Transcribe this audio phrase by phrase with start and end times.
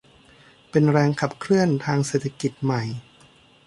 [0.69, 2.83] เป็นแรงขับเคลื่อนทางเศรษฐกิจใหม่